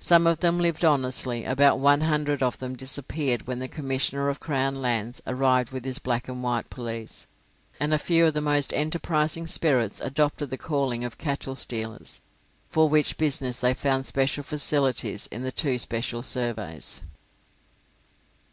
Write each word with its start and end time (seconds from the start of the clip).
Some 0.00 0.26
of 0.26 0.40
them 0.40 0.58
lived 0.58 0.84
honestly, 0.84 1.44
about 1.44 1.78
one 1.78 2.00
hundred 2.00 2.42
of 2.42 2.58
them 2.58 2.74
disappeared 2.74 3.46
when 3.46 3.60
the 3.60 3.68
Commissioner 3.68 4.28
of 4.28 4.40
Crown 4.40 4.74
Lands 4.82 5.22
arrived 5.28 5.70
with 5.70 5.84
his 5.84 6.00
black 6.00 6.26
and 6.26 6.42
white 6.42 6.68
police, 6.70 7.28
and 7.78 7.94
a 7.94 7.96
few 7.96 8.26
of 8.26 8.34
the 8.34 8.40
most 8.40 8.72
enterprising 8.72 9.46
spirits 9.46 10.00
adopted 10.00 10.50
the 10.50 10.58
calling 10.58 11.04
of 11.04 11.18
cattle 11.18 11.54
stealers, 11.54 12.20
for 12.68 12.88
which 12.88 13.16
business 13.16 13.60
they 13.60 13.72
found 13.72 14.06
special 14.06 14.42
facilities 14.42 15.28
in 15.30 15.42
the 15.42 15.52
two 15.52 15.78
special 15.78 16.24
surveys. 16.24 17.02